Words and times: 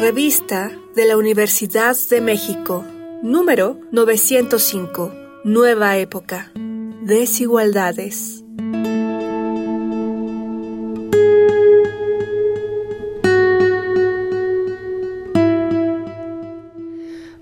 Revista 0.00 0.72
de 0.96 1.04
la 1.04 1.18
Universidad 1.18 1.94
de 2.08 2.22
México, 2.22 2.82
número 3.22 3.78
905, 3.92 5.12
Nueva 5.44 5.98
Época. 5.98 6.50
Desigualdades. 7.02 8.42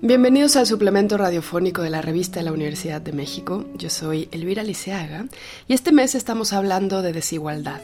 Bienvenidos 0.01 0.55
al 0.55 0.65
suplemento 0.65 1.17
radiofónico 1.17 1.81
de 1.81 1.89
la 1.89 2.01
revista 2.01 2.39
de 2.39 2.45
la 2.45 2.53
Universidad 2.53 3.01
de 3.01 3.11
México. 3.11 3.65
Yo 3.75 3.89
soy 3.89 4.29
Elvira 4.31 4.63
Liceaga 4.63 5.25
y 5.67 5.73
este 5.73 5.91
mes 5.91 6.15
estamos 6.15 6.53
hablando 6.53 7.01
de 7.01 7.11
desigualdad. 7.11 7.81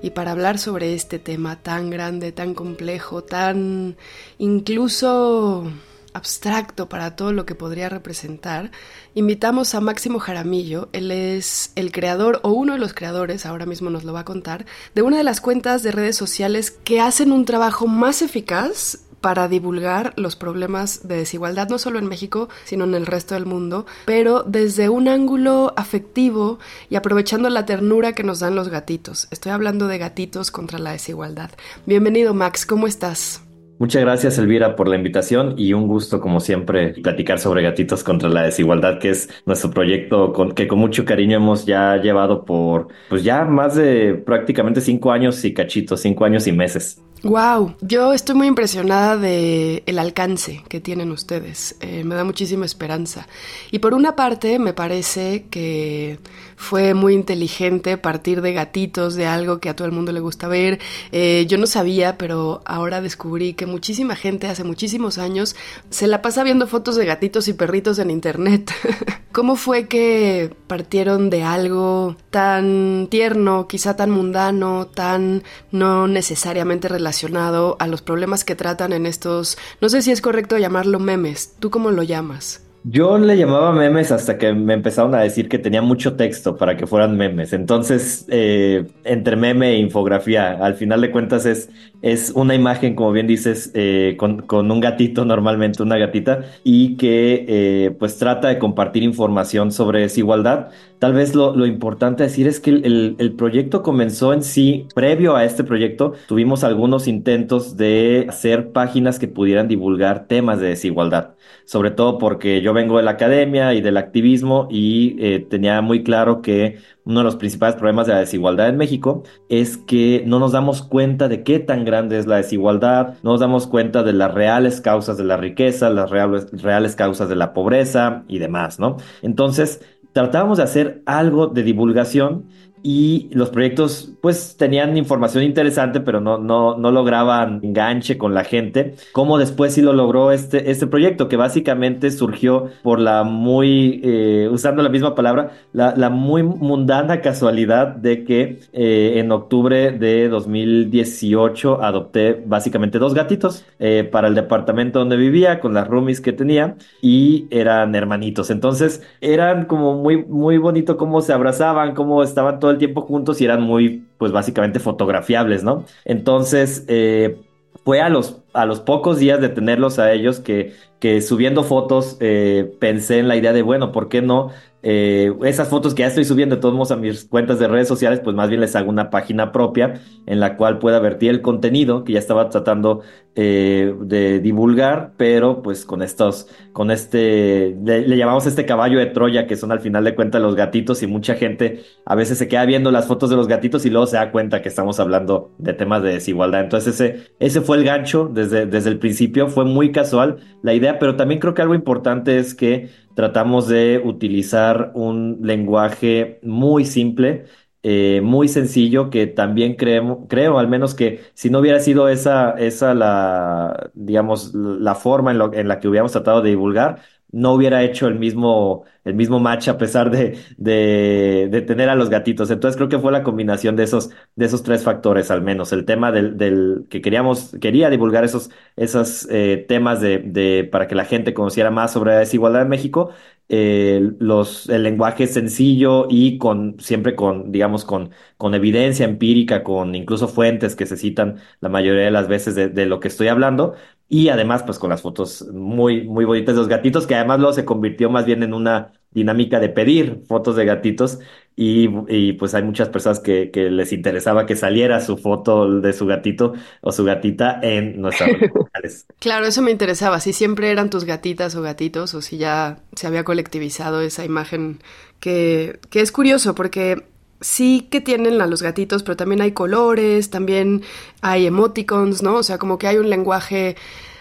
Y 0.00 0.10
para 0.10 0.30
hablar 0.30 0.58
sobre 0.58 0.94
este 0.94 1.18
tema 1.18 1.56
tan 1.56 1.90
grande, 1.90 2.32
tan 2.32 2.54
complejo, 2.54 3.24
tan 3.24 3.98
incluso 4.38 5.70
abstracto 6.14 6.88
para 6.88 7.14
todo 7.14 7.34
lo 7.34 7.44
que 7.44 7.54
podría 7.54 7.90
representar, 7.90 8.70
invitamos 9.14 9.74
a 9.74 9.82
Máximo 9.82 10.18
Jaramillo. 10.18 10.88
Él 10.94 11.10
es 11.10 11.72
el 11.74 11.92
creador 11.92 12.40
o 12.42 12.52
uno 12.52 12.72
de 12.72 12.78
los 12.78 12.94
creadores, 12.94 13.44
ahora 13.44 13.66
mismo 13.66 13.90
nos 13.90 14.04
lo 14.04 14.14
va 14.14 14.20
a 14.20 14.24
contar, 14.24 14.64
de 14.94 15.02
una 15.02 15.18
de 15.18 15.24
las 15.24 15.42
cuentas 15.42 15.82
de 15.82 15.92
redes 15.92 16.16
sociales 16.16 16.70
que 16.70 17.02
hacen 17.02 17.32
un 17.32 17.44
trabajo 17.44 17.86
más 17.86 18.22
eficaz 18.22 19.00
para 19.20 19.48
divulgar 19.48 20.12
los 20.16 20.36
problemas 20.36 21.06
de 21.06 21.16
desigualdad, 21.16 21.68
no 21.68 21.78
solo 21.78 21.98
en 21.98 22.06
México, 22.06 22.48
sino 22.64 22.84
en 22.84 22.94
el 22.94 23.06
resto 23.06 23.34
del 23.34 23.46
mundo, 23.46 23.86
pero 24.06 24.42
desde 24.42 24.88
un 24.88 25.08
ángulo 25.08 25.72
afectivo 25.76 26.58
y 26.88 26.96
aprovechando 26.96 27.50
la 27.50 27.66
ternura 27.66 28.12
que 28.12 28.24
nos 28.24 28.40
dan 28.40 28.54
los 28.54 28.68
gatitos. 28.68 29.28
Estoy 29.30 29.52
hablando 29.52 29.86
de 29.86 29.98
gatitos 29.98 30.50
contra 30.50 30.78
la 30.78 30.92
desigualdad. 30.92 31.50
Bienvenido 31.86 32.34
Max, 32.34 32.66
¿cómo 32.66 32.86
estás? 32.86 33.42
Muchas 33.80 34.02
gracias, 34.02 34.36
Elvira, 34.36 34.76
por 34.76 34.88
la 34.88 34.96
invitación 34.96 35.54
y 35.56 35.72
un 35.72 35.86
gusto, 35.86 36.20
como 36.20 36.40
siempre, 36.40 36.92
platicar 37.02 37.38
sobre 37.38 37.62
Gatitos 37.62 38.04
contra 38.04 38.28
la 38.28 38.42
Desigualdad, 38.42 38.98
que 38.98 39.08
es 39.08 39.30
nuestro 39.46 39.70
proyecto 39.70 40.34
que 40.54 40.68
con 40.68 40.78
mucho 40.78 41.06
cariño 41.06 41.38
hemos 41.38 41.64
ya 41.64 41.96
llevado 41.96 42.44
por, 42.44 42.88
pues 43.08 43.24
ya 43.24 43.46
más 43.46 43.76
de 43.76 44.12
prácticamente 44.12 44.82
cinco 44.82 45.12
años 45.12 45.42
y 45.46 45.54
cachitos, 45.54 46.02
cinco 46.02 46.26
años 46.26 46.46
y 46.46 46.52
meses. 46.52 47.00
Wow, 47.22 47.74
yo 47.82 48.14
estoy 48.14 48.34
muy 48.34 48.46
impresionada 48.46 49.16
de 49.16 49.82
el 49.84 49.98
alcance 49.98 50.62
que 50.68 50.80
tienen 50.80 51.10
ustedes. 51.10 51.76
Eh, 51.80 52.02
me 52.02 52.14
da 52.14 52.24
muchísima 52.24 52.64
esperanza. 52.64 53.28
Y 53.70 53.80
por 53.80 53.92
una 53.92 54.16
parte, 54.16 54.58
me 54.58 54.72
parece 54.72 55.44
que 55.50 56.18
fue 56.60 56.94
muy 56.94 57.14
inteligente 57.14 57.96
partir 57.96 58.42
de 58.42 58.52
gatitos, 58.52 59.14
de 59.14 59.26
algo 59.26 59.58
que 59.58 59.68
a 59.68 59.74
todo 59.74 59.86
el 59.86 59.92
mundo 59.92 60.12
le 60.12 60.20
gusta 60.20 60.46
ver. 60.46 60.78
Eh, 61.10 61.46
yo 61.48 61.58
no 61.58 61.66
sabía, 61.66 62.18
pero 62.18 62.62
ahora 62.64 63.00
descubrí 63.00 63.54
que 63.54 63.66
muchísima 63.66 64.14
gente 64.14 64.46
hace 64.46 64.62
muchísimos 64.62 65.18
años 65.18 65.56
se 65.90 66.06
la 66.06 66.22
pasa 66.22 66.44
viendo 66.44 66.66
fotos 66.66 66.96
de 66.96 67.06
gatitos 67.06 67.48
y 67.48 67.54
perritos 67.54 67.98
en 67.98 68.10
internet. 68.10 68.72
¿Cómo 69.32 69.56
fue 69.56 69.86
que 69.86 70.54
partieron 70.66 71.30
de 71.30 71.44
algo 71.44 72.16
tan 72.30 73.06
tierno, 73.10 73.68
quizá 73.68 73.94
tan 73.96 74.10
mundano, 74.10 74.86
tan 74.86 75.44
no 75.70 76.08
necesariamente 76.08 76.88
relacionado? 76.88 77.40
a 77.78 77.86
los 77.86 78.02
problemas 78.02 78.44
que 78.44 78.54
tratan 78.54 78.92
en 78.92 79.06
estos, 79.06 79.56
no 79.80 79.88
sé 79.88 80.02
si 80.02 80.10
es 80.10 80.20
correcto 80.20 80.58
llamarlo 80.58 80.98
memes, 80.98 81.54
¿tú 81.58 81.70
cómo 81.70 81.90
lo 81.90 82.02
llamas? 82.02 82.62
Yo 82.82 83.18
le 83.18 83.36
llamaba 83.36 83.72
memes 83.72 84.10
hasta 84.10 84.38
que 84.38 84.54
me 84.54 84.72
empezaron 84.72 85.14
a 85.14 85.20
decir 85.20 85.50
que 85.50 85.58
tenía 85.58 85.82
mucho 85.82 86.16
texto 86.16 86.56
para 86.56 86.78
que 86.78 86.86
fueran 86.86 87.14
memes. 87.14 87.52
Entonces, 87.52 88.24
eh, 88.30 88.86
entre 89.04 89.36
meme 89.36 89.72
e 89.72 89.76
infografía, 89.76 90.52
al 90.52 90.74
final 90.76 91.02
de 91.02 91.10
cuentas 91.10 91.44
es, 91.44 91.68
es 92.00 92.30
una 92.30 92.54
imagen, 92.54 92.94
como 92.94 93.12
bien 93.12 93.26
dices, 93.26 93.70
eh, 93.74 94.14
con, 94.18 94.40
con, 94.46 94.70
un 94.70 94.80
gatito, 94.80 95.26
normalmente 95.26 95.82
una 95.82 95.98
gatita, 95.98 96.40
y 96.64 96.96
que 96.96 97.44
eh, 97.48 97.90
pues 97.98 98.16
trata 98.16 98.48
de 98.48 98.58
compartir 98.58 99.02
información 99.02 99.72
sobre 99.72 100.00
desigualdad. 100.00 100.70
Tal 101.00 101.14
vez 101.14 101.34
lo, 101.34 101.56
lo 101.56 101.64
importante 101.64 102.24
decir 102.24 102.46
es 102.46 102.60
que 102.60 102.68
el, 102.68 103.16
el, 103.18 103.32
proyecto 103.32 103.82
comenzó 103.82 104.34
en 104.34 104.42
sí, 104.42 104.86
previo 104.94 105.34
a 105.34 105.46
este 105.46 105.64
proyecto, 105.64 106.12
tuvimos 106.28 106.62
algunos 106.62 107.08
intentos 107.08 107.78
de 107.78 108.26
hacer 108.28 108.70
páginas 108.72 109.18
que 109.18 109.26
pudieran 109.26 109.66
divulgar 109.66 110.26
temas 110.26 110.60
de 110.60 110.68
desigualdad, 110.68 111.36
sobre 111.64 111.90
todo 111.90 112.18
porque 112.18 112.60
yo 112.60 112.74
vengo 112.74 112.98
de 112.98 113.04
la 113.04 113.12
academia 113.12 113.72
y 113.72 113.80
del 113.80 113.96
activismo 113.96 114.68
y 114.70 115.16
eh, 115.24 115.40
tenía 115.40 115.80
muy 115.80 116.04
claro 116.04 116.42
que 116.42 116.76
uno 117.06 117.20
de 117.20 117.24
los 117.24 117.36
principales 117.36 117.76
problemas 117.76 118.06
de 118.06 118.12
la 118.12 118.20
desigualdad 118.20 118.68
en 118.68 118.76
México 118.76 119.22
es 119.48 119.78
que 119.78 120.22
no 120.26 120.38
nos 120.38 120.52
damos 120.52 120.82
cuenta 120.82 121.28
de 121.28 121.42
qué 121.44 121.60
tan 121.60 121.86
grande 121.86 122.18
es 122.18 122.26
la 122.26 122.36
desigualdad, 122.36 123.14
no 123.22 123.30
nos 123.30 123.40
damos 123.40 123.66
cuenta 123.66 124.02
de 124.02 124.12
las 124.12 124.34
reales 124.34 124.82
causas 124.82 125.16
de 125.16 125.24
la 125.24 125.38
riqueza, 125.38 125.88
las 125.88 126.10
reales, 126.10 126.48
reales 126.62 126.94
causas 126.94 127.30
de 127.30 127.36
la 127.36 127.54
pobreza 127.54 128.24
y 128.28 128.38
demás, 128.38 128.78
¿no? 128.78 128.98
Entonces, 129.22 129.80
tratábamos 130.12 130.58
de 130.58 130.64
hacer 130.64 131.02
algo 131.06 131.46
de 131.46 131.62
divulgación 131.62 132.46
y 132.82 133.28
los 133.32 133.50
proyectos 133.50 134.12
pues 134.20 134.56
tenían 134.56 134.96
información 134.96 135.44
interesante 135.44 136.00
pero 136.00 136.20
no, 136.20 136.38
no, 136.38 136.76
no 136.76 136.90
lograban 136.90 137.60
enganche 137.62 138.18
con 138.18 138.34
la 138.34 138.44
gente. 138.44 138.94
Como 139.12 139.38
después 139.38 139.74
sí 139.74 139.82
lo 139.82 139.92
logró 139.92 140.32
este, 140.32 140.70
este 140.70 140.86
proyecto 140.86 141.28
que 141.28 141.36
básicamente 141.36 142.10
surgió 142.10 142.70
por 142.82 143.00
la 143.00 143.24
muy 143.24 144.00
eh, 144.02 144.48
usando 144.50 144.82
la 144.82 144.88
misma 144.88 145.14
palabra 145.14 145.50
la, 145.72 145.94
la, 145.96 146.10
muy 146.10 146.42
mundana 146.42 147.20
casualidad 147.20 147.88
de 147.88 148.24
que 148.24 148.60
eh, 148.72 149.14
en 149.16 149.32
octubre 149.32 149.92
de 149.92 150.28
2018 150.28 151.82
adopté 151.82 152.42
básicamente 152.46 152.98
dos 152.98 153.14
gatitos 153.14 153.64
eh, 153.78 154.08
para 154.10 154.28
el 154.28 154.34
departamento 154.34 154.98
donde 154.98 155.16
vivía 155.16 155.60
con 155.60 155.74
las 155.74 155.86
roomies 155.88 156.20
que 156.20 156.32
tenía 156.32 156.76
y 157.00 157.46
eran 157.50 157.94
hermanitos. 157.94 158.50
Entonces 158.50 159.02
eran 159.20 159.66
como 159.66 159.94
muy 159.94 160.24
muy 160.24 160.58
bonito 160.58 160.96
cómo 160.96 161.20
se 161.20 161.32
abrazaban 161.32 161.94
cómo 161.94 162.22
estaban 162.22 162.58
todos 162.58 162.69
el 162.70 162.78
tiempo 162.78 163.02
juntos 163.02 163.40
y 163.40 163.44
eran 163.44 163.62
muy, 163.62 164.04
pues 164.18 164.32
básicamente 164.32 164.78
fotografiables, 164.78 165.64
¿no? 165.64 165.84
Entonces, 166.04 166.84
eh, 166.88 167.38
fue 167.84 168.00
a 168.00 168.08
los, 168.08 168.38
a 168.52 168.66
los 168.66 168.80
pocos 168.80 169.18
días 169.18 169.40
de 169.40 169.48
tenerlos 169.48 169.98
a 169.98 170.12
ellos 170.12 170.40
que, 170.40 170.74
que 170.98 171.20
subiendo 171.22 171.64
fotos 171.64 172.16
eh, 172.20 172.74
pensé 172.78 173.18
en 173.18 173.28
la 173.28 173.36
idea 173.36 173.52
de, 173.52 173.62
bueno, 173.62 173.92
¿por 173.92 174.08
qué 174.08 174.22
no 174.22 174.50
eh, 174.82 175.32
esas 175.44 175.68
fotos 175.68 175.92
que 175.94 176.00
ya 176.00 176.06
estoy 176.06 176.24
subiendo 176.24 176.56
de 176.56 176.62
todos 176.62 176.74
modos 176.74 176.90
a 176.90 176.96
mis 176.96 177.24
cuentas 177.24 177.58
de 177.58 177.68
redes 177.68 177.86
sociales, 177.86 178.20
pues 178.24 178.34
más 178.34 178.48
bien 178.48 178.62
les 178.62 178.74
hago 178.76 178.88
una 178.88 179.10
página 179.10 179.52
propia 179.52 180.00
en 180.26 180.40
la 180.40 180.56
cual 180.56 180.78
pueda 180.78 180.98
vertir 181.00 181.30
el 181.30 181.42
contenido 181.42 182.02
que 182.02 182.14
ya 182.14 182.18
estaba 182.18 182.48
tratando 182.48 183.02
eh, 183.34 183.94
de 184.00 184.40
divulgar, 184.40 185.12
pero 185.18 185.62
pues 185.62 185.84
con 185.84 186.02
estos, 186.02 186.48
con 186.72 186.90
este, 186.90 187.76
le, 187.84 188.16
llamamos 188.16 188.46
este 188.46 188.64
caballo 188.64 188.98
de 188.98 189.06
Troya, 189.06 189.46
que 189.46 189.56
son 189.56 189.70
al 189.70 189.80
final 189.80 190.02
de 190.04 190.14
cuentas 190.14 190.40
los 190.40 190.56
gatitos 190.56 191.02
y 191.02 191.06
mucha 191.06 191.34
gente 191.34 191.82
a 192.06 192.14
veces 192.14 192.38
se 192.38 192.48
queda 192.48 192.64
viendo 192.64 192.90
las 192.90 193.06
fotos 193.06 193.28
de 193.28 193.36
los 193.36 193.48
gatitos 193.48 193.84
y 193.84 193.90
luego 193.90 194.06
se 194.06 194.16
da 194.16 194.32
cuenta 194.32 194.62
que 194.62 194.70
estamos 194.70 194.98
hablando 194.98 195.52
de 195.58 195.74
temas 195.74 196.02
de 196.02 196.14
desigualdad. 196.14 196.62
Entonces 196.62 196.94
ese, 196.94 197.32
ese 197.38 197.60
fue 197.60 197.76
el 197.76 197.84
gancho 197.84 198.30
desde, 198.40 198.66
desde 198.66 198.90
el 198.90 198.98
principio, 198.98 199.48
fue 199.48 199.64
muy 199.64 199.92
casual 199.92 200.38
la 200.62 200.74
idea, 200.74 200.98
pero 200.98 201.16
también 201.16 201.40
creo 201.40 201.54
que 201.54 201.62
algo 201.62 201.74
importante 201.74 202.38
es 202.38 202.54
que 202.54 202.90
tratamos 203.14 203.68
de 203.68 204.00
utilizar 204.04 204.92
un 204.94 205.38
lenguaje 205.42 206.38
muy 206.42 206.84
simple, 206.84 207.44
eh, 207.82 208.20
muy 208.22 208.48
sencillo, 208.48 209.10
que 209.10 209.26
también 209.26 209.74
creo, 209.76 210.26
creo 210.28 210.58
al 210.58 210.68
menos 210.68 210.94
que 210.94 211.20
si 211.34 211.50
no 211.50 211.60
hubiera 211.60 211.80
sido 211.80 212.08
esa, 212.08 212.50
esa 212.52 212.94
la, 212.94 213.90
digamos, 213.94 214.54
la 214.54 214.94
forma 214.94 215.32
en 215.32 215.68
la 215.68 215.80
que 215.80 215.88
hubiéramos 215.88 216.12
tratado 216.12 216.42
de 216.42 216.50
divulgar, 216.50 217.00
no 217.32 217.52
hubiera 217.54 217.82
hecho 217.82 218.06
el 218.08 218.18
mismo, 218.18 218.84
el 219.04 219.14
mismo 219.14 219.40
match 219.40 219.68
a 219.68 219.78
pesar 219.78 220.10
de, 220.10 220.38
de, 220.56 221.48
de, 221.50 221.62
tener 221.62 221.88
a 221.88 221.94
los 221.94 222.10
gatitos. 222.10 222.50
Entonces 222.50 222.76
creo 222.76 222.88
que 222.88 222.98
fue 222.98 223.12
la 223.12 223.22
combinación 223.22 223.76
de 223.76 223.84
esos, 223.84 224.10
de 224.36 224.46
esos 224.46 224.62
tres 224.62 224.82
factores 224.84 225.30
al 225.30 225.42
menos. 225.42 225.72
El 225.72 225.84
tema 225.84 226.12
del, 226.12 226.36
del 226.36 226.86
que 226.90 227.00
queríamos, 227.00 227.56
quería 227.60 227.90
divulgar 227.90 228.24
esos, 228.24 228.50
esos 228.76 229.26
eh, 229.30 229.64
temas 229.68 230.00
de, 230.00 230.18
de, 230.18 230.64
para 230.70 230.86
que 230.88 230.94
la 230.94 231.04
gente 231.04 231.34
conociera 231.34 231.70
más 231.70 231.92
sobre 231.92 232.12
la 232.12 232.18
desigualdad 232.20 232.62
en 232.62 232.68
México, 232.68 233.10
eh, 233.50 234.12
los, 234.18 234.68
el 234.68 234.82
lenguaje 234.84 235.26
sencillo 235.26 236.06
y 236.08 236.38
con, 236.38 236.78
siempre 236.80 237.16
con, 237.16 237.52
digamos, 237.52 237.84
con, 237.84 238.10
con 238.36 238.54
evidencia 238.54 239.04
empírica, 239.06 239.62
con 239.64 239.94
incluso 239.94 240.28
fuentes 240.28 240.76
que 240.76 240.86
se 240.86 240.96
citan 240.96 241.36
la 241.60 241.68
mayoría 241.68 242.04
de 242.04 242.10
las 242.12 242.28
veces 242.28 242.54
de, 242.54 242.68
de 242.68 242.86
lo 242.86 243.00
que 243.00 243.08
estoy 243.08 243.28
hablando, 243.28 243.74
y 244.08 244.28
además, 244.28 244.62
pues 244.64 244.78
con 244.78 244.90
las 244.90 245.02
fotos 245.02 245.46
muy, 245.52 246.02
muy 246.08 246.24
bonitas 246.24 246.54
de 246.54 246.60
los 246.60 246.68
gatitos, 246.68 247.06
que 247.06 247.14
además 247.14 247.38
luego 247.40 247.52
se 247.52 247.64
convirtió 247.64 248.10
más 248.10 248.24
bien 248.26 248.42
en 248.42 248.54
una 248.54 248.92
dinámica 249.12 249.60
de 249.60 249.68
pedir 249.68 250.22
fotos 250.26 250.56
de 250.56 250.64
gatitos. 250.64 251.18
Y, 251.56 251.88
y 252.08 252.32
pues 252.34 252.54
hay 252.54 252.62
muchas 252.62 252.88
personas 252.88 253.20
que, 253.20 253.50
que, 253.50 253.70
les 253.70 253.92
interesaba 253.92 254.46
que 254.46 254.56
saliera 254.56 255.00
su 255.00 255.18
foto 255.18 255.80
de 255.80 255.92
su 255.92 256.06
gatito 256.06 256.54
o 256.80 256.90
su 256.90 257.04
gatita 257.04 257.60
en 257.62 258.00
nuestras 258.00 258.32
redes 258.32 258.52
sociales. 258.54 259.06
Claro, 259.18 259.46
eso 259.46 259.60
me 259.60 259.70
interesaba. 259.70 260.20
Si 260.20 260.32
siempre 260.32 260.70
eran 260.70 260.88
tus 260.88 261.04
gatitas 261.04 261.54
o 261.56 261.62
gatitos, 261.62 262.14
o 262.14 262.22
si 262.22 262.38
ya 262.38 262.78
se 262.94 263.06
había 263.06 263.24
colectivizado 263.24 264.00
esa 264.00 264.24
imagen 264.24 264.78
que, 265.18 265.78
que 265.90 266.00
es 266.00 266.12
curioso 266.12 266.54
porque 266.54 267.04
sí 267.40 267.88
que 267.90 268.00
tienen 268.00 268.40
a 268.40 268.46
los 268.46 268.62
gatitos, 268.62 269.02
pero 269.02 269.16
también 269.16 269.40
hay 269.40 269.52
colores, 269.52 270.30
también 270.30 270.82
hay 271.20 271.46
emoticons, 271.46 272.22
¿no? 272.22 272.36
O 272.36 272.42
sea, 272.42 272.58
como 272.58 272.78
que 272.78 272.86
hay 272.86 272.98
un 272.98 273.10
lenguaje 273.10 273.76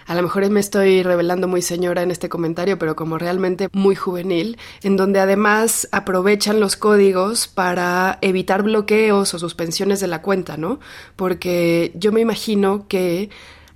a 0.10 0.16
lo 0.16 0.24
mejor 0.24 0.50
me 0.50 0.60
estoy 0.60 1.04
revelando 1.04 1.48
muy 1.48 1.62
señora 1.62 2.02
en 2.02 2.10
este 2.10 2.30
comentario, 2.30 2.80
pero 2.80 2.96
como 2.96 3.20
realmente 3.20 3.70
muy 3.74 3.94
juvenil, 3.94 4.58
en 4.82 4.98
donde 4.98 5.20
además 5.20 5.88
aprovechan 5.92 6.60
los 6.60 6.76
códigos 6.76 7.48
para 7.48 8.18
evitar 8.22 8.64
bloqueos 8.64 9.36
o 9.36 9.40
suspensiones 9.40 10.00
de 10.00 10.08
la 10.08 10.24
cuenta, 10.24 10.58
¿no? 10.58 10.80
Porque 11.16 11.92
yo 11.94 12.12
me 12.12 12.22
imagino 12.22 12.88
que 12.88 13.30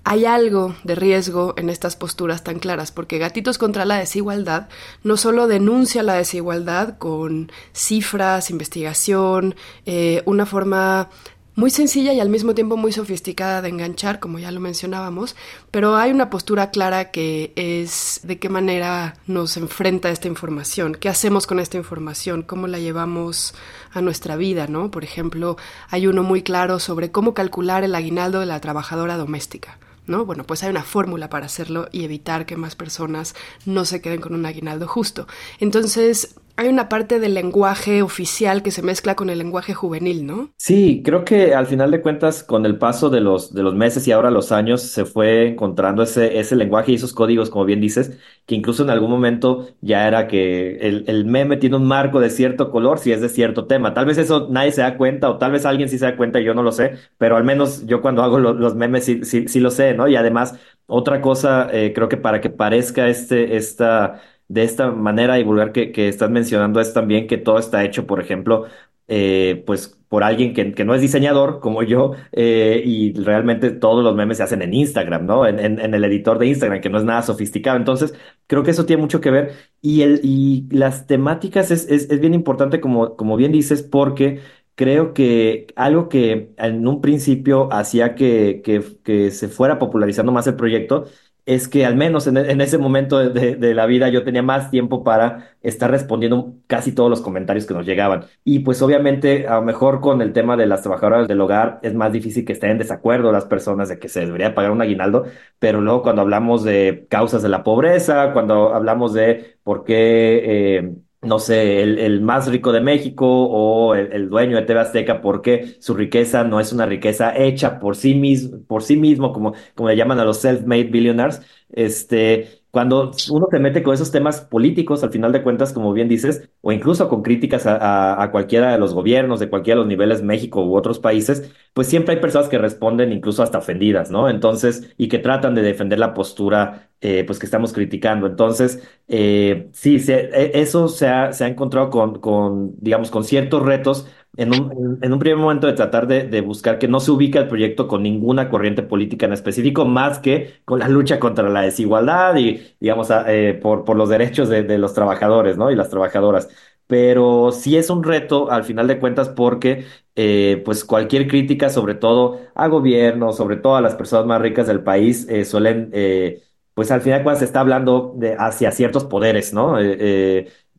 hay 0.03 0.25
algo 0.25 0.75
de 0.83 0.95
riesgo 0.95 1.53
en 1.55 1.69
estas 1.69 1.95
posturas 1.95 2.43
tan 2.43 2.57
claras, 2.57 2.91
porque 2.91 3.19
Gatitos 3.19 3.59
contra 3.59 3.85
la 3.85 3.99
Desigualdad 3.99 4.69
no 5.03 5.17
solo 5.17 5.47
denuncia 5.47 6.01
la 6.01 6.15
desigualdad 6.15 6.97
con 6.97 7.51
cifras, 7.73 8.49
investigación, 8.49 9.53
eh, 9.85 10.23
una 10.25 10.47
forma 10.47 11.09
muy 11.55 11.69
sencilla 11.69 12.13
y 12.13 12.19
al 12.19 12.29
mismo 12.29 12.55
tiempo 12.55 12.77
muy 12.77 12.91
sofisticada 12.91 13.61
de 13.61 13.69
enganchar, 13.69 14.19
como 14.19 14.39
ya 14.39 14.51
lo 14.51 14.59
mencionábamos, 14.59 15.35
pero 15.71 15.95
hay 15.95 16.11
una 16.11 16.29
postura 16.29 16.71
clara 16.71 17.11
que 17.11 17.53
es 17.55 18.21
de 18.23 18.39
qué 18.39 18.49
manera 18.49 19.17
nos 19.27 19.57
enfrenta 19.57 20.09
esta 20.09 20.27
información, 20.27 20.95
qué 20.95 21.09
hacemos 21.09 21.45
con 21.45 21.59
esta 21.59 21.77
información, 21.77 22.41
cómo 22.41 22.67
la 22.67 22.79
llevamos 22.79 23.53
a 23.91 24.01
nuestra 24.01 24.35
vida, 24.35 24.67
¿no? 24.67 24.89
Por 24.89 25.03
ejemplo, 25.03 25.57
hay 25.89 26.07
uno 26.07 26.23
muy 26.23 26.41
claro 26.41 26.79
sobre 26.79 27.11
cómo 27.11 27.33
calcular 27.33 27.83
el 27.83 27.95
aguinaldo 27.95 28.39
de 28.39 28.47
la 28.47 28.59
trabajadora 28.59 29.17
doméstica. 29.17 29.77
¿no? 30.05 30.25
Bueno, 30.25 30.43
pues 30.43 30.63
hay 30.63 30.69
una 30.69 30.83
fórmula 30.83 31.29
para 31.29 31.45
hacerlo 31.45 31.87
y 31.91 32.03
evitar 32.03 32.45
que 32.45 32.57
más 32.57 32.75
personas 32.75 33.35
no 33.65 33.85
se 33.85 34.01
queden 34.01 34.19
con 34.19 34.33
un 34.33 34.45
aguinaldo 34.45 34.85
justo. 34.85 35.27
Entonces, 35.59 36.35
hay 36.55 36.67
una 36.67 36.89
parte 36.89 37.19
del 37.19 37.33
lenguaje 37.33 38.01
oficial 38.01 38.63
que 38.63 38.71
se 38.71 38.81
mezcla 38.81 39.15
con 39.15 39.29
el 39.29 39.39
lenguaje 39.39 39.73
juvenil, 39.73 40.25
¿no? 40.25 40.51
Sí, 40.57 41.01
creo 41.03 41.25
que 41.25 41.53
al 41.53 41.65
final 41.67 41.91
de 41.91 42.01
cuentas, 42.01 42.41
con 42.41 42.65
el 42.65 42.77
paso 42.77 43.09
de 43.09 43.19
los, 43.19 43.53
de 43.53 43.63
los 43.63 43.75
meses 43.75 44.07
y 44.07 44.13
ahora 44.13 44.31
los 44.31 44.53
años, 44.53 44.81
se 44.81 45.03
fue 45.03 45.49
encontrando 45.49 46.03
ese, 46.03 46.39
ese 46.39 46.55
lenguaje 46.55 46.93
y 46.93 46.95
esos 46.95 47.11
códigos, 47.13 47.49
como 47.49 47.65
bien 47.65 47.81
dices, 47.81 48.17
que 48.45 48.55
incluso 48.55 48.83
en 48.83 48.89
algún 48.89 49.09
momento 49.11 49.67
ya 49.81 50.07
era 50.07 50.27
que 50.29 50.77
el, 50.77 51.03
el 51.07 51.25
meme 51.25 51.57
tiene 51.57 51.75
un 51.75 51.85
marco 51.85 52.21
de 52.21 52.29
cierto 52.29 52.71
color 52.71 52.99
si 52.99 53.11
es 53.11 53.19
de 53.19 53.27
cierto 53.27 53.65
tema. 53.67 53.93
Tal 53.93 54.05
vez 54.05 54.17
eso 54.17 54.47
nadie 54.49 54.71
se 54.71 54.81
da 54.81 54.95
cuenta, 54.95 55.29
o 55.29 55.37
tal 55.37 55.51
vez 55.51 55.65
alguien 55.65 55.89
sí 55.89 55.97
se 55.97 56.05
da 56.05 56.15
cuenta 56.15 56.39
y 56.39 56.45
yo 56.45 56.53
no 56.53 56.63
lo 56.63 56.71
sé, 56.71 56.93
pero 57.17 57.35
al 57.35 57.43
menos 57.43 57.85
yo 57.85 58.01
cuando 58.01 58.23
hago 58.23 58.39
los 58.39 58.75
memes 58.75 59.03
sí, 59.03 59.25
sí, 59.25 59.49
sí, 59.49 59.59
lo 59.59 59.69
sé, 59.69 59.93
¿no? 59.95 60.07
Y 60.07 60.15
además, 60.15 60.55
otra 60.85 61.19
cosa, 61.21 61.67
eh, 61.73 61.91
creo 61.93 62.07
que 62.07 62.17
para 62.17 62.39
que 62.39 62.49
parezca 62.49 63.07
este, 63.09 63.57
esta 63.57 64.21
de 64.53 64.63
esta 64.63 64.91
manera 64.91 65.35
divulgar 65.35 65.71
que, 65.71 65.91
que 65.91 66.07
estás 66.07 66.29
mencionando 66.29 66.79
es 66.79 66.93
también 66.93 67.27
que 67.27 67.37
todo 67.37 67.57
está 67.59 67.83
hecho, 67.83 68.05
por 68.05 68.19
ejemplo, 68.21 68.65
eh, 69.07 69.63
pues 69.65 69.99
por 70.07 70.23
alguien 70.23 70.53
que, 70.53 70.71
que, 70.73 70.85
no 70.85 70.93
es 70.95 71.01
diseñador 71.01 71.59
como 71.59 71.83
yo 71.83 72.13
eh, 72.31 72.81
y 72.85 73.13
realmente 73.13 73.71
todos 73.71 74.03
los 74.03 74.15
memes 74.15 74.37
se 74.37 74.43
hacen 74.43 74.61
en 74.61 74.73
Instagram, 74.73 75.25
¿no? 75.25 75.45
En, 75.47 75.59
en, 75.59 75.79
en, 75.79 75.93
el 75.93 76.03
editor 76.05 76.37
de 76.39 76.47
Instagram, 76.47 76.81
que 76.81 76.89
no 76.89 76.99
es 76.99 77.03
nada 77.03 77.21
sofisticado. 77.23 77.77
Entonces, 77.77 78.13
creo 78.47 78.63
que 78.63 78.71
eso 78.71 78.85
tiene 78.85 79.01
mucho 79.01 79.19
que 79.21 79.31
ver 79.31 79.53
y, 79.81 80.01
el, 80.03 80.21
y 80.23 80.67
las 80.71 81.07
temáticas 81.07 81.71
es, 81.71 81.89
es, 81.89 82.09
es 82.09 82.19
bien 82.19 82.33
importante, 82.33 82.79
como, 82.79 83.15
como 83.17 83.35
bien 83.35 83.51
dices, 83.51 83.81
porque 83.83 84.39
creo 84.75 85.13
que 85.13 85.67
algo 85.75 86.09
que 86.09 86.53
en 86.57 86.87
un 86.87 87.01
principio 87.01 87.71
hacía 87.73 88.15
que, 88.15 88.61
que, 88.63 88.83
que 89.03 89.31
se 89.31 89.47
fuera 89.49 89.79
popularizando 89.79 90.31
más 90.31 90.47
el 90.47 90.55
proyecto 90.55 91.05
es 91.45 91.67
que 91.67 91.85
al 91.85 91.95
menos 91.95 92.27
en, 92.27 92.37
en 92.37 92.61
ese 92.61 92.77
momento 92.77 93.17
de, 93.19 93.55
de, 93.55 93.73
la 93.73 93.85
vida 93.85 94.09
yo 94.09 94.23
tenía 94.23 94.41
más 94.41 94.71
tiempo 94.71 95.03
para 95.03 95.55
estar 95.61 95.91
respondiendo 95.91 96.55
casi 96.67 96.93
todos 96.93 97.09
los 97.09 97.21
comentarios 97.21 97.65
que 97.65 97.73
nos 97.73 97.85
llegaban. 97.85 98.25
Y 98.43 98.59
pues 98.59 98.81
obviamente 98.81 99.47
a 99.47 99.55
lo 99.55 99.63
mejor 99.63 100.01
con 100.01 100.21
el 100.21 100.33
tema 100.33 100.55
de 100.57 100.67
las 100.67 100.81
trabajadoras 100.83 101.27
del 101.27 101.41
hogar 101.41 101.79
es 101.83 101.93
más 101.93 102.11
difícil 102.13 102.45
que 102.45 102.53
estén 102.53 102.71
en 102.71 102.77
desacuerdo 102.77 103.31
las 103.31 103.45
personas 103.45 103.89
de 103.89 103.99
que 103.99 104.09
se 104.09 104.21
debería 104.25 104.55
pagar 104.55 104.71
un 104.71 104.81
aguinaldo, 104.81 105.25
pero 105.59 105.81
luego 105.81 106.03
cuando 106.03 106.21
hablamos 106.21 106.63
de 106.63 107.07
causas 107.09 107.41
de 107.41 107.49
la 107.49 107.63
pobreza, 107.63 108.31
cuando 108.33 108.73
hablamos 108.73 109.13
de 109.13 109.57
por 109.63 109.83
qué... 109.83 110.77
Eh, 110.79 110.93
no 111.23 111.39
sé, 111.39 111.81
el, 111.81 111.99
el, 111.99 112.21
más 112.21 112.47
rico 112.47 112.71
de 112.71 112.81
México 112.81 113.25
o 113.27 113.95
el, 113.95 114.11
el, 114.13 114.29
dueño 114.29 114.57
de 114.57 114.63
TV 114.63 114.79
Azteca, 114.79 115.21
porque 115.21 115.75
su 115.79 115.93
riqueza 115.95 116.43
no 116.43 116.59
es 116.59 116.73
una 116.73 116.85
riqueza 116.85 117.35
hecha 117.37 117.79
por 117.79 117.95
sí 117.95 118.15
mismo, 118.15 118.63
por 118.65 118.83
sí 118.83 118.95
mismo, 118.97 119.33
como, 119.33 119.53
como 119.75 119.89
le 119.89 119.95
llaman 119.95 120.19
a 120.19 120.25
los 120.25 120.43
self-made 120.43 120.91
billionaires, 120.91 121.41
este, 121.69 122.62
cuando 122.73 123.11
uno 123.29 123.47
se 123.51 123.59
mete 123.59 123.83
con 123.83 123.93
esos 123.93 124.09
temas 124.09 124.41
políticos, 124.41 125.03
al 125.03 125.11
final 125.11 125.31
de 125.31 125.43
cuentas, 125.43 125.73
como 125.73 125.93
bien 125.93 126.09
dices, 126.09 126.49
o 126.61 126.71
incluso 126.71 127.07
con 127.07 127.21
críticas 127.21 127.65
a, 127.67 128.27
cualquiera 128.31 128.71
de 128.71 128.79
los 128.79 128.95
gobiernos, 128.95 129.39
de 129.39 129.47
cualquiera 129.47 129.75
de 129.77 129.81
los 129.83 129.87
niveles, 129.87 130.23
México 130.23 130.65
u 130.65 130.75
otros 130.75 130.97
países, 130.97 131.51
pues 131.73 131.85
siempre 131.85 132.15
hay 132.15 132.19
personas 132.21 132.49
que 132.49 132.57
responden 132.57 133.11
incluso 133.11 133.43
hasta 133.43 133.59
ofendidas, 133.59 134.09
¿no? 134.09 134.27
Entonces, 134.27 134.91
y 134.97 135.07
que 135.07 135.19
tratan 135.19 135.53
de 135.53 135.61
defender 135.61 135.99
la 135.99 136.15
postura, 136.15 136.89
eh, 136.99 137.23
pues 137.27 137.37
que 137.37 137.45
estamos 137.45 137.73
criticando. 137.73 138.25
Entonces, 138.25 138.81
eh, 139.07 139.69
sí, 139.71 139.99
se, 139.99 140.31
e, 140.33 140.59
eso 140.59 140.87
se 140.87 141.07
ha, 141.07 141.29
encontrado 141.41 141.91
con, 141.91 142.19
con, 142.21 142.73
digamos, 142.79 143.11
con 143.11 143.23
ciertos 143.23 143.61
retos 143.61 144.07
en 144.35 144.51
un, 144.51 144.99
en 145.01 145.13
un 145.13 145.19
primer 145.19 145.37
momento 145.37 145.67
de 145.67 145.73
tratar 145.73 146.07
de, 146.07 146.23
de, 146.27 146.41
buscar 146.41 146.79
que 146.79 146.87
no 146.87 146.99
se 146.99 147.11
ubica 147.11 147.39
el 147.39 147.47
proyecto 147.47 147.87
con 147.87 148.01
ninguna 148.01 148.49
corriente 148.49 148.81
política 148.81 149.27
en 149.27 149.33
específico, 149.33 149.85
más 149.85 150.17
que 150.19 150.61
con 150.65 150.79
la 150.79 150.87
lucha 150.89 151.19
contra 151.19 151.49
la 151.49 151.61
desigualdad 151.61 152.35
y, 152.37 152.61
digamos, 152.79 153.09
eh, 153.27 153.59
por, 153.61 153.83
por 153.85 153.95
los 153.95 154.09
derechos 154.09 154.49
de, 154.49 154.77
los 154.79 154.93
trabajadores, 154.93 155.57
¿no? 155.57 155.69
Y 155.71 155.75
las 155.75 155.89
trabajadoras. 155.89 156.49
Pero 156.87 157.51
sí 157.51 157.77
es 157.77 157.89
un 157.91 158.03
reto, 158.03 158.49
al 158.51 158.63
final 158.63 158.87
de 158.87 158.99
cuentas, 158.99 159.29
porque 159.29 159.85
eh, 160.15 160.61
pues 160.65 160.83
cualquier 160.83 161.27
crítica, 161.27 161.69
sobre 161.69 161.95
todo 161.95 162.39
a 162.55 162.67
gobierno, 162.67 163.33
sobre 163.33 163.57
todo 163.57 163.75
a 163.75 163.81
las 163.81 163.95
personas 163.95 164.25
más 164.25 164.41
ricas 164.41 164.67
del 164.67 164.83
país, 164.83 165.27
eh, 165.29 165.45
suelen, 165.45 165.89
eh, 165.93 166.41
pues 166.73 166.89
al 166.91 167.01
final 167.01 167.23
cuando 167.23 167.39
se 167.39 167.45
está 167.45 167.59
hablando 167.59 168.13
de, 168.17 168.35
hacia 168.37 168.71
ciertos 168.71 169.05
poderes, 169.05 169.53
¿no? 169.53 169.77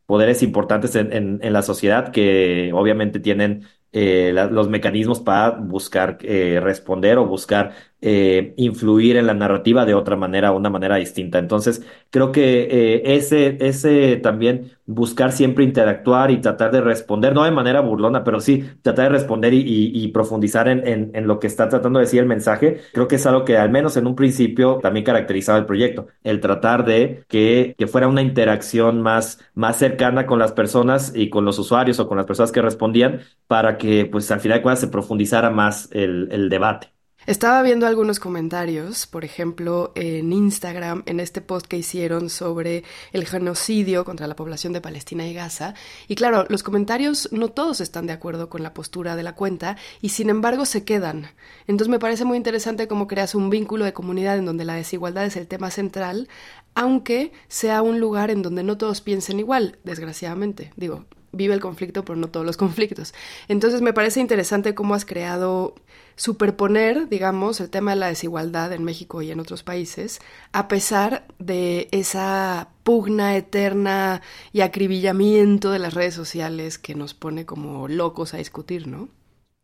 Poderes 0.06 0.43
importantes 0.43 0.95
en, 0.97 1.12
en, 1.12 1.41
en, 1.43 1.53
la 1.53 1.62
sociedad 1.62 2.12
que 2.12 2.71
obviamente 2.75 3.21
tienen 3.21 3.67
eh, 3.93 4.33
los 4.51 4.69
mecanismos 4.69 5.21
para 5.21 5.51
buscar 5.51 6.19
eh, 6.23 6.59
responder 6.61 7.17
o 7.19 7.27
buscar 7.27 7.73
eh, 8.06 8.53
influir 8.59 9.17
en 9.17 9.27
la 9.27 9.33
narrativa 9.33 9.87
de 9.87 9.95
otra 9.95 10.15
manera, 10.15 10.53
una 10.53 10.69
manera 10.69 10.97
distinta. 10.97 11.39
Entonces, 11.39 11.83
creo 12.11 12.33
que 12.33 12.69
eh, 12.71 13.15
ese, 13.17 13.56
ese 13.61 14.17
también 14.17 14.73
buscar 14.85 15.33
siempre 15.33 15.65
interactuar 15.65 16.31
y 16.31 16.39
tratar 16.43 16.71
de 16.71 16.83
responder, 16.83 17.33
no 17.33 17.45
de 17.45 17.51
manera 17.51 17.81
burlona, 17.81 18.23
pero 18.23 18.41
sí 18.41 18.62
tratar 18.83 19.05
de 19.06 19.19
responder 19.19 19.55
y, 19.55 20.08
profundizar 20.08 20.69
en, 20.69 21.13
en, 21.15 21.27
lo 21.27 21.41
que 21.41 21.46
está 21.46 21.70
tratando 21.70 21.99
de 21.99 22.05
decir 22.05 22.20
el 22.20 22.27
mensaje, 22.27 22.82
creo 22.93 23.08
que 23.08 23.17
es 23.17 23.25
algo 23.25 23.44
que 23.46 23.56
al 23.56 23.70
menos 23.70 23.96
en 23.96 24.06
un 24.06 24.15
principio 24.15 24.81
también 24.82 25.05
caracterizaba 25.05 25.58
el 25.58 25.65
proyecto, 25.65 26.08
el 26.25 26.41
tratar 26.41 26.84
de 26.84 27.25
que, 27.29 27.75
que 27.79 27.87
fuera 27.87 28.06
una 28.06 28.20
interacción 28.20 29.01
más, 29.01 29.41
más 29.55 29.79
cercana 29.79 30.27
con 30.27 30.39
las 30.39 30.53
personas 30.53 31.13
y 31.15 31.31
con 31.31 31.46
los 31.46 31.58
usuarios 31.58 31.99
o 32.01 32.06
con 32.06 32.19
las 32.19 32.27
personas 32.27 32.53
que 32.53 32.61
respondían 32.61 33.20
para 33.46 33.79
que 33.79 34.05
pues 34.05 34.31
al 34.31 34.41
final 34.41 34.58
de 34.58 34.63
cuentas 34.63 34.81
se 34.81 34.89
profundizara 34.89 35.49
más 35.51 35.89
el 35.93 36.51
debate. 36.51 36.94
Estaba 37.27 37.63
viendo 37.63 37.87
algunos 37.87 38.21
comentarios, 38.21 39.07
por 39.07 39.25
ejemplo, 39.25 39.93
en 39.95 40.31
Instagram, 40.31 41.03
en 41.07 41.21
este 41.21 41.41
post 41.41 41.67
que 41.67 41.79
hicieron 41.79 42.29
sobre 42.29 42.85
el 43.13 43.27
genocidio 43.27 44.05
contra 44.05 44.27
la 44.27 44.37
población 44.37 44.75
de 44.75 44.83
Palestina 44.83 45.27
y 45.27 45.33
Gaza. 45.33 45.75
Y 46.07 46.17
claro, 46.17 46.45
los 46.51 46.63
comentarios 46.63 47.31
no 47.33 47.49
todos 47.49 47.81
están 47.81 48.07
de 48.07 48.13
acuerdo 48.13 48.51
con 48.51 48.63
la 48.63 48.75
postura 48.75 49.17
de 49.17 49.23
la 49.23 49.35
cuenta 49.35 49.79
y 50.03 50.11
sin 50.11 50.29
embargo 50.29 50.67
se 50.67 50.85
quedan. 50.85 51.29
Entonces 51.67 51.89
me 51.89 51.99
parece 51.99 52.27
muy 52.27 52.37
interesante 52.37 52.89
cómo 52.89 53.09
creas 53.09 53.35
un 53.35 53.49
vínculo 53.49 53.87
de 53.87 53.95
comunidad 53.95 54.37
en 54.37 54.45
donde 54.45 54.67
la 54.67 54.75
desigualdad 54.75 55.25
es 55.25 55.37
el 55.37 55.47
tema 55.47 55.71
central, 55.71 56.29
aunque 56.75 57.33
sea 57.49 57.81
un 57.81 58.01
lugar 58.01 58.31
en 58.31 58.43
donde 58.43 58.65
no 58.65 58.77
todos 58.77 59.01
piensen 59.01 59.39
igual, 59.39 59.79
desgraciadamente. 59.83 60.73
Digo, 60.77 61.07
vive 61.34 61.55
el 61.55 61.60
conflicto, 61.60 62.05
pero 62.05 62.17
no 62.17 62.29
todos 62.29 62.46
los 62.46 62.56
conflictos. 62.58 63.14
Entonces 63.48 63.82
me 63.82 63.93
parece 63.93 64.20
interesante 64.20 64.74
cómo 64.74 64.94
has 64.94 65.05
creado 65.05 65.74
superponer, 66.17 67.08
digamos, 67.08 67.60
el 67.60 67.70
tema 67.70 67.93
de 67.93 67.96
la 67.96 68.08
desigualdad 68.08 68.72
en 68.72 68.84
México 68.84 69.22
y 69.22 69.31
en 69.31 69.41
otros 69.41 69.62
países, 69.62 70.20
a 70.53 70.69
pesar 70.69 71.26
de 71.38 71.88
esa 71.91 72.69
pugna 72.84 73.36
eterna 73.36 74.22
y 74.53 74.60
acribillamiento 74.60 75.70
de 75.70 75.79
las 75.81 75.94
redes 75.94 76.14
sociales 76.14 76.79
que 76.79 76.94
nos 76.94 77.14
pone 77.14 77.46
como 77.46 77.88
locos 77.88 78.34
a 78.34 78.38
discutir, 78.38 78.86
¿no? 78.86 79.08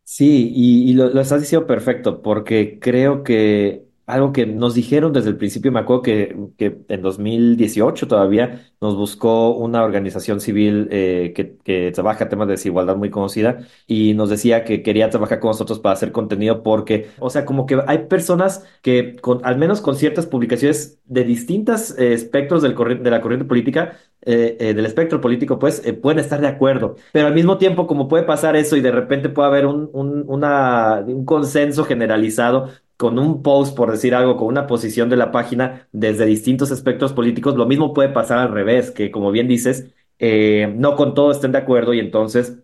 Sí, 0.03 0.51
y, 0.53 0.93
lo, 0.93 1.09
lo 1.09 1.21
estás 1.21 1.41
diciendo 1.41 1.65
perfecto, 1.67 2.21
porque 2.21 2.79
creo 2.79 3.23
que 3.23 3.87
algo 4.05 4.33
que 4.33 4.45
nos 4.45 4.73
dijeron 4.75 5.13
desde 5.13 5.29
el 5.29 5.37
principio, 5.37 5.71
me 5.71 5.79
acuerdo 5.79 6.01
que, 6.01 6.35
que 6.57 6.79
en 6.89 7.01
2018 7.01 8.07
todavía 8.07 8.71
nos 8.81 8.95
buscó 8.95 9.51
una 9.55 9.83
organización 9.83 10.41
civil 10.41 10.87
eh, 10.91 11.33
que, 11.35 11.57
que, 11.63 11.91
trabaja 11.91 12.27
temas 12.27 12.47
de 12.47 12.53
desigualdad 12.53 12.95
muy 12.97 13.09
conocida 13.09 13.59
y 13.87 14.13
nos 14.13 14.29
decía 14.29 14.63
que 14.65 14.81
quería 14.83 15.09
trabajar 15.09 15.39
con 15.39 15.49
nosotros 15.49 15.79
para 15.79 15.93
hacer 15.93 16.11
contenido 16.11 16.63
porque, 16.63 17.09
o 17.19 17.29
sea, 17.29 17.45
como 17.45 17.65
que 17.65 17.79
hay 17.87 17.99
personas 18.07 18.65
que 18.81 19.15
con, 19.17 19.45
al 19.45 19.57
menos 19.57 19.81
con 19.81 19.95
ciertas 19.95 20.25
publicaciones 20.25 20.99
de 21.05 21.23
distintos 21.23 21.97
eh, 21.97 22.13
espectros 22.13 22.61
del 22.61 22.75
de 22.75 23.11
la 23.11 23.21
corriente 23.21 23.45
política, 23.45 23.97
eh, 24.23 24.73
del 24.75 24.85
espectro 24.85 25.21
político, 25.21 25.57
pues 25.57 25.81
pueden 26.01 26.19
estar 26.19 26.41
de 26.41 26.47
acuerdo, 26.47 26.95
pero 27.11 27.27
al 27.27 27.33
mismo 27.33 27.57
tiempo, 27.57 27.87
como 27.87 28.07
puede 28.07 28.23
pasar 28.23 28.55
eso 28.55 28.75
y 28.75 28.81
de 28.81 28.91
repente 28.91 29.29
puede 29.29 29.47
haber 29.47 29.65
un, 29.65 29.89
un 29.93 31.25
consenso 31.25 31.83
generalizado 31.85 32.69
con 33.01 33.17
un 33.17 33.41
post, 33.41 33.75
por 33.75 33.91
decir 33.91 34.13
algo, 34.13 34.37
con 34.37 34.47
una 34.47 34.67
posición 34.67 35.09
de 35.09 35.15
la 35.17 35.31
página 35.31 35.87
desde 35.91 36.27
distintos 36.27 36.69
espectros 36.69 37.13
políticos, 37.13 37.55
lo 37.55 37.65
mismo 37.65 37.95
puede 37.95 38.09
pasar 38.09 38.37
al 38.37 38.51
revés, 38.51 38.91
que 38.91 39.09
como 39.09 39.31
bien 39.31 39.47
dices, 39.47 39.91
eh, 40.19 40.71
no 40.77 40.95
con 40.95 41.15
todo 41.15 41.31
estén 41.31 41.51
de 41.51 41.57
acuerdo 41.57 41.95
y 41.95 41.99
entonces 41.99 42.59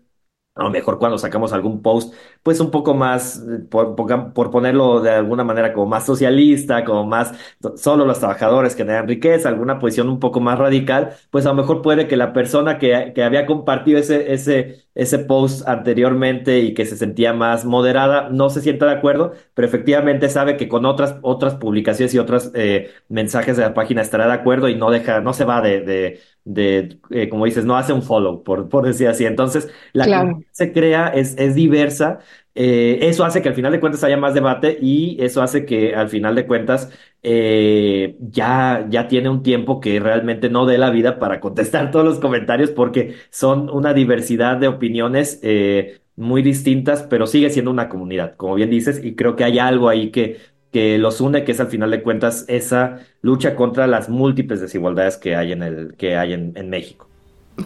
a 0.54 0.64
lo 0.64 0.70
mejor 0.72 1.00
cuando 1.00 1.18
sacamos 1.18 1.54
algún 1.54 1.82
post, 1.82 2.14
pues 2.44 2.60
un 2.60 2.72
poco 2.72 2.94
más, 2.94 3.44
por, 3.70 3.96
por, 3.96 4.52
ponerlo 4.52 5.02
de 5.02 5.12
alguna 5.12 5.44
manera 5.44 5.74
como 5.74 5.88
más 5.88 6.06
socialista, 6.06 6.84
como 6.84 7.06
más 7.06 7.34
solo 7.76 8.06
los 8.06 8.20
trabajadores 8.20 8.76
que 8.76 8.84
generan 8.84 9.08
riqueza, 9.08 9.50
alguna 9.50 9.80
posición 9.80 10.10
un 10.10 10.20
poco 10.20 10.40
más 10.40 10.60
radical, 10.60 11.16
pues 11.32 11.46
a 11.46 11.50
lo 11.50 11.56
mejor 11.56 11.82
puede 11.82 12.08
que 12.08 12.18
la 12.18 12.34
persona 12.34 12.80
que, 12.80 13.12
que 13.16 13.24
había 13.24 13.46
compartido 13.46 14.00
ese, 14.00 14.34
ese, 14.34 14.87
ese 14.98 15.20
post 15.20 15.68
anteriormente 15.68 16.60
y 16.60 16.74
que 16.74 16.86
se 16.86 16.98
sentía 16.98 17.34
más 17.34 17.66
moderada, 17.66 18.30
no 18.32 18.50
se 18.50 18.62
sienta 18.62 18.86
de 18.88 18.94
acuerdo, 18.94 19.34
pero 19.54 19.68
efectivamente 19.68 20.30
sabe 20.30 20.58
que 20.58 20.68
con 20.68 20.86
otras, 20.86 21.18
otras 21.22 21.56
publicaciones 21.56 22.14
y 22.16 22.20
otros 22.20 22.52
eh, 22.56 22.92
mensajes 23.10 23.58
de 23.58 23.64
la 23.64 23.74
página 23.74 24.02
estará 24.02 24.28
de 24.28 24.34
acuerdo 24.34 24.70
y 24.70 24.76
no 24.76 24.92
deja, 24.92 25.22
no 25.22 25.34
se 25.34 25.46
va 25.46 25.62
de, 25.62 25.82
de, 25.82 26.20
de 26.46 27.00
eh, 27.12 27.30
como 27.30 27.46
dices, 27.46 27.66
no 27.66 27.78
hace 27.78 27.94
un 27.94 28.04
follow, 28.04 28.44
por, 28.44 28.70
por 28.70 28.86
decir 28.86 29.08
así. 29.08 29.26
Entonces, 29.26 29.70
la 29.94 30.12
que 30.12 30.26
se 30.52 30.74
crea 30.74 31.10
es, 31.10 31.36
es 31.38 31.56
diversa. 31.56 32.20
Eh, 32.60 33.08
eso 33.08 33.24
hace 33.24 33.44
que 33.44 33.50
al 33.50 33.54
final 33.56 33.72
de 33.72 33.80
cuentas 33.80 34.04
haya 34.04 34.18
más 34.18 34.34
debate 34.34 34.80
y 34.82 35.16
eso 35.24 35.44
hace 35.44 35.64
que 35.64 35.94
al 35.94 36.10
final 36.10 36.34
de 36.34 36.48
cuentas 36.48 36.90
eh, 37.22 38.18
ya, 38.20 38.88
ya 38.90 39.08
tiene 39.08 39.30
un 39.30 39.44
tiempo 39.44 39.80
que 39.80 40.00
realmente 40.00 40.50
no 40.50 40.66
dé 40.66 40.80
la 40.80 40.90
vida 40.90 41.20
para 41.20 41.40
contestar 41.40 41.92
todos 41.92 42.04
los 42.04 42.20
comentarios 42.20 42.72
porque 42.72 43.14
son 43.30 43.70
una 43.70 43.94
diversidad 43.94 44.58
de 44.58 44.70
opiniones 44.70 45.40
eh, 45.44 46.00
muy 46.16 46.42
distintas, 46.42 47.04
pero 47.04 47.28
sigue 47.28 47.52
siendo 47.52 47.70
una 47.70 47.90
comunidad, 47.90 48.36
como 48.38 48.56
bien 48.56 48.72
dices, 48.72 49.02
y 49.04 49.14
creo 49.14 49.36
que 49.36 49.44
hay 49.44 49.60
algo 49.60 49.88
ahí 49.88 50.10
que, 50.10 50.38
que 50.72 50.98
los 50.98 51.22
une, 51.22 51.44
que 51.44 51.52
es 51.52 51.60
al 51.60 51.68
final 51.68 51.92
de 51.92 52.02
cuentas 52.02 52.44
esa 52.48 53.02
lucha 53.22 53.56
contra 53.56 53.86
las 53.86 54.10
múltiples 54.10 54.62
desigualdades 54.62 55.18
que 55.18 55.36
hay 55.36 55.52
en, 55.52 55.62
el, 55.62 55.96
que 55.96 56.18
hay 56.18 56.34
en, 56.34 56.54
en 56.56 56.72
México. 56.72 57.08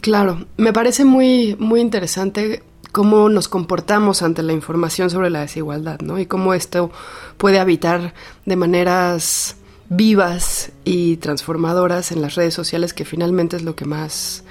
Claro, 0.01 0.47
me 0.57 0.73
parece 0.73 1.05
muy, 1.05 1.55
muy 1.59 1.79
interesante 1.79 2.61
cómo 2.91 3.29
nos 3.29 3.47
comportamos 3.47 4.21
ante 4.21 4.43
la 4.43 4.53
información 4.53 5.09
sobre 5.09 5.29
la 5.29 5.41
desigualdad, 5.41 5.99
¿no? 6.01 6.19
Y 6.19 6.25
cómo 6.25 6.53
esto 6.53 6.91
puede 7.37 7.59
habitar 7.59 8.13
de 8.45 8.55
maneras 8.55 9.55
vivas 9.89 10.71
y 10.85 11.17
transformadoras 11.17 12.11
en 12.11 12.21
las 12.21 12.35
redes 12.35 12.53
sociales, 12.53 12.93
que 12.93 13.05
finalmente 13.05 13.57
es 13.57 13.63
lo 13.63 13.75
que 13.75 13.85
más 13.85 14.43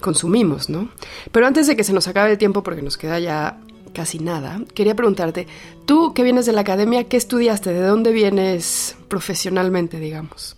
consumimos, 0.00 0.68
¿no? 0.68 0.88
Pero 1.32 1.46
antes 1.46 1.66
de 1.66 1.76
que 1.76 1.84
se 1.84 1.92
nos 1.92 2.08
acabe 2.08 2.32
el 2.32 2.38
tiempo, 2.38 2.62
porque 2.62 2.82
nos 2.82 2.96
queda 2.96 3.18
ya 3.18 3.58
casi 3.92 4.18
nada, 4.18 4.60
quería 4.74 4.94
preguntarte, 4.94 5.46
tú 5.86 6.12
que 6.12 6.22
vienes 6.22 6.46
de 6.46 6.52
la 6.52 6.60
academia, 6.62 7.04
¿qué 7.04 7.16
estudiaste? 7.16 7.72
¿De 7.72 7.80
dónde 7.80 8.12
vienes 8.12 8.96
profesionalmente, 9.08 9.98
digamos? 9.98 10.56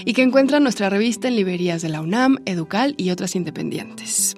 y 0.05 0.13
que 0.15 0.23
encuentran 0.23 0.63
nuestra 0.63 0.89
revista 0.89 1.29
en 1.29 1.37
librerías 1.37 1.83
de 1.83 1.91
la 1.91 2.01
UNAM, 2.01 2.39
Educal 2.47 2.95
y 2.97 3.11
otras 3.11 3.37
independientes. 3.37 4.38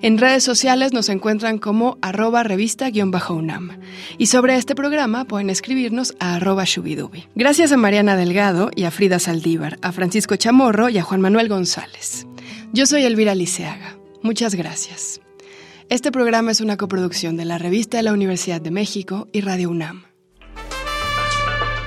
En 0.00 0.16
redes 0.18 0.44
sociales 0.44 0.92
nos 0.92 1.08
encuentran 1.08 1.58
como 1.58 1.98
arroba 2.02 2.44
revista-unam. 2.44 3.80
Y 4.16 4.26
sobre 4.26 4.54
este 4.56 4.76
programa 4.76 5.24
pueden 5.24 5.50
escribirnos 5.50 6.14
a 6.20 6.36
arroba 6.36 6.62
shubidubi. 6.64 7.26
Gracias 7.34 7.72
a 7.72 7.76
Mariana 7.76 8.14
Delgado 8.16 8.70
y 8.74 8.84
a 8.84 8.92
Frida 8.92 9.18
Saldívar, 9.18 9.78
a 9.82 9.92
Francisco 9.92 10.36
Chamorro 10.36 10.88
y 10.88 10.96
a 10.98 11.02
Juan 11.02 11.20
Manuel 11.20 11.48
González. 11.48 12.26
Yo 12.72 12.86
soy 12.86 13.02
Elvira 13.04 13.34
Liceaga. 13.34 13.98
Muchas 14.22 14.54
gracias. 14.54 15.20
Este 15.88 16.12
programa 16.12 16.52
es 16.52 16.60
una 16.60 16.76
coproducción 16.76 17.36
de 17.36 17.46
la 17.46 17.58
Revista 17.58 17.96
de 17.96 18.04
la 18.04 18.12
Universidad 18.12 18.60
de 18.60 18.70
México 18.70 19.26
y 19.32 19.40
Radio 19.40 19.70
UNAM. 19.70 20.04